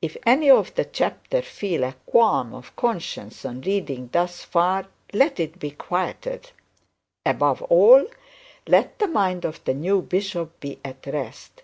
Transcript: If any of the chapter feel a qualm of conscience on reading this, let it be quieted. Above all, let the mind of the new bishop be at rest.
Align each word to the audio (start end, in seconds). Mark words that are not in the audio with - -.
If 0.00 0.16
any 0.24 0.48
of 0.50 0.72
the 0.76 0.84
chapter 0.84 1.42
feel 1.42 1.82
a 1.82 1.96
qualm 2.06 2.54
of 2.54 2.76
conscience 2.76 3.44
on 3.44 3.62
reading 3.62 4.06
this, 4.12 4.46
let 5.12 5.40
it 5.40 5.58
be 5.58 5.72
quieted. 5.72 6.52
Above 7.26 7.60
all, 7.62 8.06
let 8.68 9.00
the 9.00 9.08
mind 9.08 9.44
of 9.44 9.64
the 9.64 9.74
new 9.74 10.00
bishop 10.00 10.60
be 10.60 10.78
at 10.84 11.04
rest. 11.08 11.62